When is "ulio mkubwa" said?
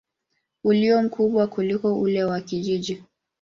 0.63-1.47